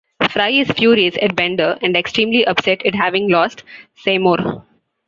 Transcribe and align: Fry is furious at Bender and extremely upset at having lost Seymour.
Fry 0.31 0.49
is 0.49 0.67
furious 0.71 1.15
at 1.21 1.35
Bender 1.35 1.77
and 1.83 1.95
extremely 1.95 2.43
upset 2.47 2.83
at 2.87 2.95
having 2.95 3.29
lost 3.29 3.61
Seymour. 3.97 4.65